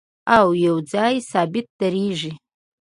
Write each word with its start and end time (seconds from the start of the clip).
او 0.35 0.45
یو 0.65 0.77
ځای 0.91 1.15
ثابت 1.31 1.67
درېږي 1.79 2.33